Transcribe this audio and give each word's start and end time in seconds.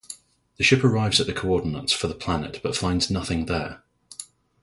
The 0.57 0.63
ship 0.63 0.83
arrives 0.83 1.21
at 1.21 1.27
the 1.27 1.31
coordinates 1.33 1.93
for 1.93 2.07
the 2.07 2.15
planet 2.15 2.59
but 2.63 2.75
finds 2.75 3.11
nothing 3.11 3.45
there. 3.45 3.83